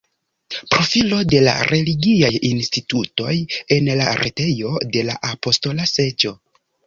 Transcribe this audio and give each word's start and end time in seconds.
Profilo 0.75 1.17
de 1.33 1.41
la 1.47 1.51
religiaj 1.71 2.31
institutoj 2.49 3.35
en 3.77 3.91
la 4.01 4.09
retejo 4.23 4.73
de 4.97 5.07
la 5.11 5.19
Apostola 5.33 5.89
Seĝo. 5.93 6.35